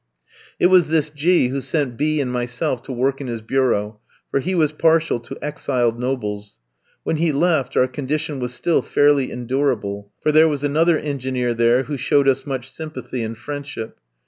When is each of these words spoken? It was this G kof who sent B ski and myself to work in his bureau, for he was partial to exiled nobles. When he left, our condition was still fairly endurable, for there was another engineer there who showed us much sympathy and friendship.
It 0.59 0.65
was 0.65 0.89
this 0.89 1.11
G 1.11 1.47
kof 1.47 1.51
who 1.51 1.61
sent 1.61 1.95
B 1.95 2.15
ski 2.15 2.21
and 2.21 2.31
myself 2.31 2.81
to 2.81 2.91
work 2.91 3.21
in 3.21 3.27
his 3.27 3.43
bureau, 3.43 3.99
for 4.31 4.39
he 4.39 4.55
was 4.55 4.73
partial 4.73 5.19
to 5.19 5.37
exiled 5.43 5.99
nobles. 5.99 6.57
When 7.03 7.17
he 7.17 7.31
left, 7.31 7.77
our 7.77 7.87
condition 7.87 8.39
was 8.39 8.51
still 8.51 8.81
fairly 8.81 9.31
endurable, 9.31 10.11
for 10.19 10.31
there 10.31 10.47
was 10.47 10.63
another 10.63 10.97
engineer 10.97 11.53
there 11.53 11.83
who 11.83 11.97
showed 11.97 12.27
us 12.27 12.47
much 12.47 12.71
sympathy 12.71 13.21
and 13.21 13.37
friendship. 13.37 13.99